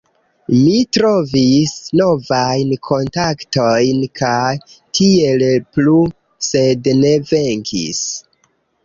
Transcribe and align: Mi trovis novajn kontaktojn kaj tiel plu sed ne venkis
Mi 0.51 0.75
trovis 0.95 1.73
novajn 1.99 2.71
kontaktojn 2.87 3.99
kaj 4.21 4.49
tiel 5.01 5.45
plu 5.77 5.95
sed 6.49 6.91
ne 7.03 7.13
venkis 7.35 8.01